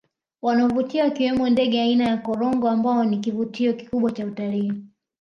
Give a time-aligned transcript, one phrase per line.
[0.41, 4.73] Wanaovutia wakiwemo ndege aina ya Korongo ambao ni kivutio kikubwa cha utalii